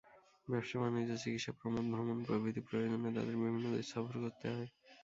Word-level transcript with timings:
ব্যবসা-বাণিজ্য, 0.47 1.13
চিকিৎসা, 1.23 1.51
প্রমোদ 1.59 1.85
ভ্রমণ 1.91 2.17
প্রভৃতি 2.27 2.61
প্রয়োজনে 2.67 3.09
তাদের 3.11 3.35
বিভিন্ন 3.41 3.67
দেশ 3.75 3.87
সফর 3.93 4.15
করতে 4.23 4.45
হয়। 4.49 4.69